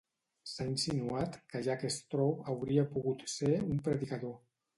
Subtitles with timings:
[0.51, 4.35] S'ha insinuat que Jack Straw hauria pogut ser un predicador.